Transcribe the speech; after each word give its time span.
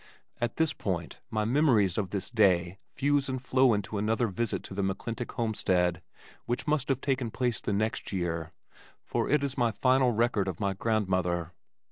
At 0.39 0.55
this 0.55 0.73
point 0.73 1.19
my 1.29 1.45
memories 1.45 1.95
of 1.95 2.09
this 2.09 2.31
day 2.31 2.79
fuse 2.91 3.29
and 3.29 3.39
flow 3.39 3.75
into 3.75 3.99
another 3.99 4.29
visit 4.29 4.63
to 4.63 4.73
the 4.73 4.81
McClintock 4.81 5.33
homestead 5.33 6.01
which 6.47 6.65
must 6.65 6.89
have 6.89 7.01
taken 7.01 7.29
place 7.29 7.61
the 7.61 7.71
next 7.71 8.11
year, 8.11 8.51
for 9.05 9.29
it 9.29 9.43
is 9.43 9.59
my 9.59 9.69
final 9.69 10.11
record 10.11 10.47
of 10.47 10.59
my 10.59 10.73
grandmother. 10.73 11.51